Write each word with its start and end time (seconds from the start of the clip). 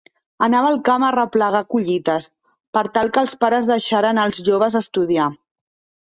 Anava 0.45 0.69
al 0.71 0.77
camp 0.85 1.03
a 1.03 1.09
arreplegar 1.11 1.59
collites, 1.73 2.25
per 2.77 2.83
tal 2.95 3.11
que 3.17 3.21
els 3.25 3.35
pares 3.45 3.69
deixaren 3.73 4.23
als 4.23 4.41
joves 4.49 4.79
estudiar. 4.81 5.29